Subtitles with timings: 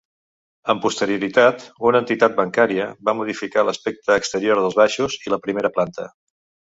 [0.73, 6.09] Amb posterioritat, una entitat bancària va modificar l'aspecte exterior dels baixos i la primera planta.